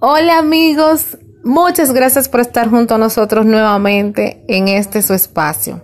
Hola 0.00 0.38
amigos, 0.38 1.16
muchas 1.42 1.92
gracias 1.92 2.28
por 2.28 2.40
estar 2.40 2.68
junto 2.68 2.94
a 2.94 2.98
nosotros 2.98 3.46
nuevamente 3.46 4.44
en 4.48 4.68
este 4.68 5.00
su 5.00 5.14
espacio. 5.14 5.82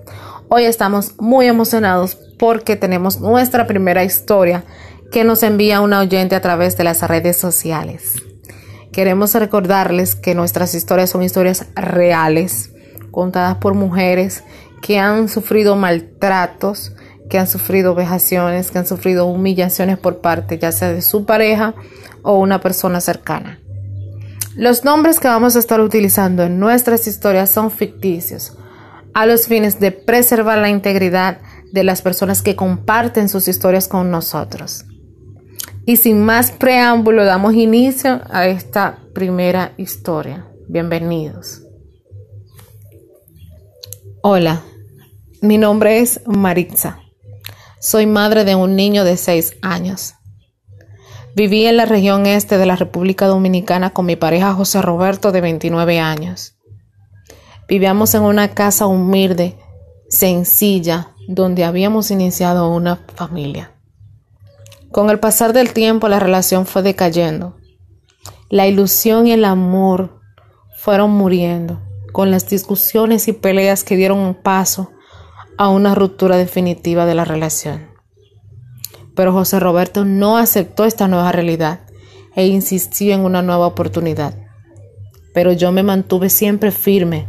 Hoy 0.49 0.65
estamos 0.65 1.15
muy 1.19 1.47
emocionados 1.47 2.19
porque 2.39 2.77
tenemos 2.77 3.21
nuestra 3.21 3.67
primera 3.67 4.05
historia 4.05 4.65
que 5.11 5.25
nos 5.25 5.43
envía 5.43 5.81
una 5.81 6.01
oyente 6.01 6.35
a 6.35 6.41
través 6.41 6.77
de 6.77 6.85
las 6.85 7.03
redes 7.03 7.37
sociales. 7.37 8.23
Queremos 8.93 9.35
recordarles 9.35 10.17
que 10.17 10.35
nuestras 10.35 10.75
historias 10.75 11.11
son 11.11 11.23
historias 11.23 11.67
reales, 11.75 12.73
contadas 13.11 13.57
por 13.57 13.75
mujeres 13.75 14.45
que 14.83 14.99
han 14.99 15.29
sufrido 15.29 15.77
maltratos, 15.77 16.93
que 17.31 17.39
han 17.39 17.47
sufrido 17.47 17.95
vejaciones, 17.95 18.71
que 18.71 18.79
han 18.79 18.87
sufrido 18.87 19.25
humillaciones 19.25 19.99
por 19.99 20.19
parte 20.21 20.59
ya 20.59 20.73
sea 20.73 20.93
de 20.93 21.01
su 21.01 21.25
pareja 21.25 21.75
o 22.23 22.39
una 22.39 22.61
persona 22.61 23.01
cercana. 23.01 23.59
Los 24.57 24.85
nombres 24.85 25.21
que 25.21 25.29
vamos 25.29 25.57
a 25.57 25.61
estar 25.61 25.81
utilizando 25.81 26.43
en 26.43 26.59
nuestras 26.59 27.07
historias 27.07 27.51
son 27.51 27.71
ficticios, 27.71 28.59
a 29.15 29.25
los 29.25 29.47
fines 29.47 29.81
de 29.81 29.93
preservar 29.93 30.59
la 30.59 30.69
integridad 30.69 31.39
de 31.73 31.85
las 31.85 32.03
personas 32.03 32.43
que 32.43 32.57
comparten 32.57 33.29
sus 33.29 33.49
historias 33.49 33.89
con 33.89 34.11
nosotros. 34.11 34.85
Y 35.87 35.97
sin 35.97 36.23
más 36.23 36.51
preámbulo, 36.51 37.25
damos 37.25 37.55
inicio 37.55 38.21
a 38.29 38.47
esta 38.49 38.99
primera 39.15 39.73
historia. 39.77 40.47
Bienvenidos. 40.69 41.63
Hola, 44.23 44.63
mi 45.41 45.59
nombre 45.59 46.01
es 46.01 46.21
Maritza. 46.27 46.99
Soy 47.83 48.05
madre 48.05 48.45
de 48.45 48.55
un 48.55 48.77
niño 48.77 49.05
de 49.05 49.17
6 49.17 49.57
años. 49.63 50.13
Viví 51.35 51.65
en 51.65 51.79
la 51.79 51.87
región 51.87 52.27
este 52.27 52.59
de 52.59 52.67
la 52.67 52.77
República 52.77 53.27
Dominicana 53.27 53.95
con 53.95 54.05
mi 54.05 54.17
pareja 54.17 54.53
José 54.53 54.83
Roberto 54.83 55.33
de 55.33 55.41
29 55.41 55.99
años. 55.99 56.59
Vivíamos 57.69 58.15
en 58.15 58.25
una 58.25 58.49
casa 58.49 58.87
humilde, 58.87 59.57
sencilla, 60.11 61.15
donde 61.27 61.65
habíamos 61.65 62.11
iniciado 62.11 62.69
una 62.69 62.97
familia. 63.17 63.73
Con 64.93 65.09
el 65.09 65.19
pasar 65.19 65.55
del 65.55 65.73
tiempo 65.73 66.07
la 66.11 66.21
relación 66.21 66.67
fue 66.67 66.83
decayendo. 66.83 67.57
La 68.51 68.67
ilusión 68.67 69.27
y 69.27 69.33
el 69.33 69.47
amor 69.47 70.21
fueron 70.77 71.13
muriendo 71.13 71.81
con 72.13 72.31
las 72.31 72.47
discusiones 72.47 73.27
y 73.29 73.33
peleas 73.33 73.85
que 73.85 73.97
dieron 73.97 74.35
paso 74.35 74.91
a 75.61 75.69
una 75.69 75.95
ruptura 75.95 76.39
definitiva 76.39 77.05
de 77.05 77.15
la 77.15 77.27
relación. 77.27 77.91
Pero 79.15 79.35
José 79.35 79.61
Roberto 79.61 80.07
no 80.07 80.39
aceptó 80.39 80.87
esta 80.87 81.07
nueva 81.07 81.33
realidad 81.33 81.81
e 82.35 82.47
insistió 82.47 83.13
en 83.13 83.21
una 83.21 83.43
nueva 83.43 83.67
oportunidad. 83.67 84.39
Pero 85.35 85.53
yo 85.53 85.71
me 85.71 85.83
mantuve 85.83 86.31
siempre 86.31 86.71
firme. 86.71 87.29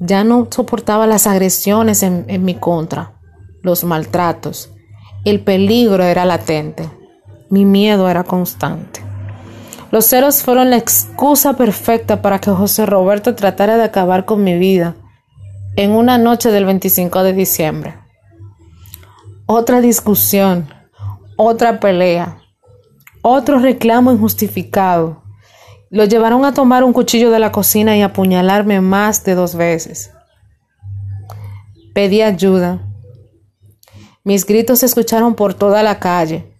Ya 0.00 0.24
no 0.24 0.48
soportaba 0.50 1.06
las 1.06 1.28
agresiones 1.28 2.02
en, 2.02 2.44
mi 2.44 2.56
contra, 2.56 3.20
los 3.62 3.84
maltratos. 3.84 4.72
El 5.24 5.42
peligro 5.42 6.02
era 6.02 6.24
latente. 6.24 6.90
Mi 7.50 7.64
miedo 7.64 8.08
era 8.08 8.24
constante. 8.24 9.00
Los 9.92 10.06
ceros 10.06 10.42
fueron 10.42 10.70
la 10.70 10.76
excusa 10.76 11.52
perfecta 11.52 12.20
para 12.20 12.40
que 12.40 12.50
José 12.50 12.84
Roberto 12.84 13.36
tratara 13.36 13.76
de 13.76 13.84
acabar 13.84 14.24
con 14.24 14.42
mi 14.42 14.58
vida 14.58 14.96
en 15.76 15.90
una 15.90 16.18
noche 16.18 16.50
del 16.50 16.64
25 16.64 17.22
de 17.22 17.32
diciembre 17.32 18.04
otra 19.46 19.82
discusión, 19.82 20.68
otra 21.36 21.78
pelea, 21.78 22.38
otro 23.20 23.58
reclamo 23.58 24.10
injustificado. 24.10 25.22
Lo 25.90 26.04
llevaron 26.06 26.44
a 26.44 26.54
tomar 26.54 26.82
un 26.82 26.94
cuchillo 26.94 27.30
de 27.30 27.38
la 27.38 27.52
cocina 27.52 27.96
y 27.96 28.02
apuñalarme 28.02 28.80
más 28.80 29.22
de 29.24 29.34
dos 29.34 29.54
veces. 29.54 30.12
Pedí 31.92 32.22
ayuda. 32.22 32.80
Mis 34.24 34.46
gritos 34.46 34.78
se 34.78 34.86
escucharon 34.86 35.34
por 35.34 35.52
toda 35.52 35.82
la 35.82 36.00
calle. 36.00 36.50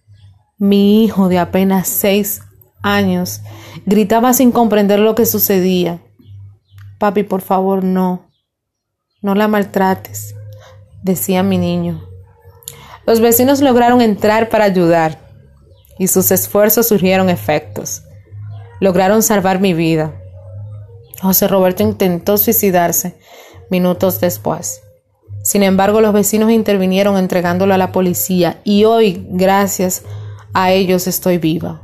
Mi 0.59 1.05
hijo 1.05 1.29
de 1.29 1.39
apenas 1.39 1.89
seis 1.89 2.43
años 2.83 3.41
gritaba 3.87 4.35
sin 4.35 4.53
comprender 4.53 5.01
lo 5.01 5.15
que 5.15 5.25
sucedía. 5.25 6.03
Papi, 6.99 7.23
por 7.23 7.41
favor, 7.41 7.83
no. 7.83 8.29
No 9.25 9.35
la 9.35 9.49
maltrates, 9.49 10.35
decía 11.03 11.43
mi 11.43 11.57
niño. 11.57 12.07
Los 13.07 13.21
vecinos 13.21 13.63
lograron 13.63 14.03
entrar 14.03 14.51
para 14.51 14.67
ayudar 14.67 15.19
y 15.99 16.09
sus 16.09 16.31
esfuerzos 16.31 16.89
surgieron 16.89 17.31
efectos. 17.31 18.03
Lograron 18.81 19.23
salvar 19.23 19.61
mi 19.63 19.73
vida. 19.73 20.13
José 21.23 21.49
Roberto 21.49 21.83
intentó 21.83 22.37
suicidarse 22.37 23.17
minutos 23.71 24.21
después. 24.21 24.83
Sin 25.43 25.63
embargo, 25.63 26.03
los 26.03 26.13
vecinos 26.13 26.51
intervinieron 26.51 27.17
entregándolo 27.17 27.73
a 27.73 27.79
la 27.79 27.93
policía 27.93 28.61
y 28.63 28.85
hoy, 28.85 29.27
gracias 29.31 30.03
a 30.53 30.71
ellos, 30.71 31.07
estoy 31.07 31.39
viva. 31.39 31.81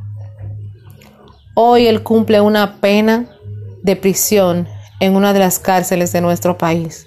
Hoy 1.55 1.87
él 1.87 2.03
cumple 2.03 2.43
una 2.43 2.83
pena 2.83 3.31
de 3.83 3.97
prisión 3.97 4.69
en 5.01 5.17
una 5.17 5.33
de 5.33 5.39
las 5.39 5.59
cárceles 5.59 6.12
de 6.12 6.21
nuestro 6.21 6.59
país. 6.59 7.07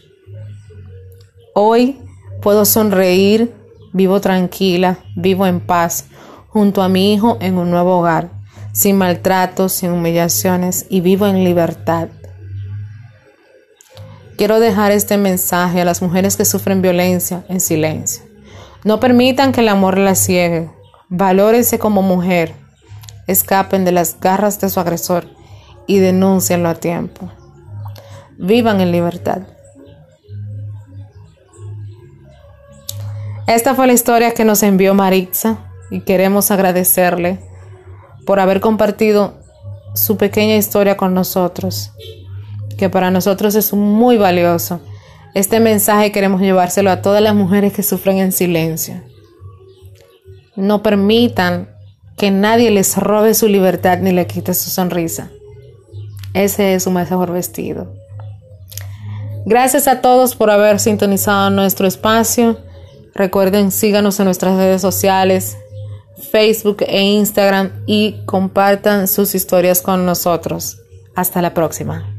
Hoy 1.54 2.00
puedo 2.42 2.66
sonreír 2.66 3.54
Vivo 3.96 4.20
tranquila, 4.22 4.98
vivo 5.16 5.46
en 5.46 5.60
paz, 5.60 6.06
junto 6.50 6.82
a 6.82 6.90
mi 6.90 7.14
hijo 7.14 7.38
en 7.42 7.60
un 7.60 7.70
nuevo 7.70 8.00
hogar, 8.00 8.32
sin 8.72 8.98
maltratos, 8.98 9.72
sin 9.72 9.92
humillaciones 9.92 10.88
y 10.90 11.02
vivo 11.02 11.28
en 11.28 11.44
libertad. 11.44 12.08
Quiero 14.36 14.60
dejar 14.60 14.92
este 14.92 15.18
mensaje 15.18 15.80
a 15.80 15.86
las 15.86 16.02
mujeres 16.02 16.38
que 16.38 16.44
sufren 16.44 16.82
violencia 16.82 17.46
en 17.50 17.60
silencio. 17.60 18.24
No 18.84 19.00
permitan 19.00 19.52
que 19.52 19.62
el 19.62 19.70
amor 19.70 20.00
las 20.00 20.18
ciegue. 20.18 20.72
Valórense 21.08 21.78
como 21.78 22.02
mujer. 22.02 22.56
Escapen 23.28 23.86
de 23.86 23.92
las 23.92 24.20
garras 24.20 24.60
de 24.60 24.72
su 24.72 24.80
agresor 24.80 25.28
y 25.86 26.00
denúncienlo 26.00 26.68
a 26.68 26.76
tiempo. 26.76 27.30
Vivan 28.40 28.82
en 28.82 28.92
libertad. 28.92 29.44
Esta 33.48 33.76
fue 33.76 33.88
la 33.88 33.94
historia 33.94 34.32
que 34.32 34.46
nos 34.46 34.64
envió 34.64 34.94
Maritza 34.94 35.58
y 35.92 36.02
queremos 36.02 36.50
agradecerle 36.50 37.40
por 38.26 38.40
haber 38.40 38.62
compartido 38.62 39.34
su 39.94 40.18
pequeña 40.18 40.56
historia 40.56 40.96
con 40.96 41.14
nosotros, 41.14 41.92
que 42.78 42.90
para 42.90 43.12
nosotros 43.12 43.56
es 43.56 43.74
muy 43.74 44.18
valioso. 44.18 44.80
Este 45.34 45.60
mensaje 45.60 46.12
queremos 46.12 46.42
llevárselo 46.42 46.90
a 46.90 47.02
todas 47.02 47.22
las 47.22 47.36
mujeres 47.36 47.74
que 47.74 47.84
sufren 47.84 48.18
en 48.20 48.32
silencio. 48.32 49.02
No 50.56 50.82
permitan 50.82 51.70
que 52.18 52.32
nadie 52.32 52.72
les 52.72 52.96
robe 52.98 53.34
su 53.34 53.48
libertad 53.48 53.98
ni 54.00 54.12
le 54.12 54.26
quite 54.26 54.54
su 54.54 54.70
sonrisa. 54.70 55.32
Ese 56.34 56.76
es 56.76 56.84
su 56.84 56.92
mejor 56.92 57.32
vestido. 57.32 57.94
Gracias 59.46 59.88
a 59.88 60.00
todos 60.02 60.36
por 60.36 60.50
haber 60.50 60.80
sintonizado 60.80 61.50
nuestro 61.50 61.88
espacio. 61.88 62.58
Recuerden, 63.16 63.72
síganos 63.72 64.20
en 64.20 64.26
nuestras 64.26 64.58
redes 64.58 64.82
sociales, 64.82 65.58
Facebook 66.32 66.78
e 66.88 67.02
Instagram 67.02 67.84
y 67.86 68.26
compartan 68.26 69.08
sus 69.08 69.36
historias 69.36 69.82
con 69.82 70.06
nosotros. 70.06 70.80
Hasta 71.16 71.42
la 71.42 71.54
próxima. 71.54 72.13